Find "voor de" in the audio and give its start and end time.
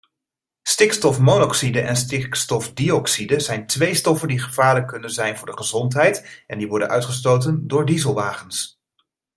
5.37-5.57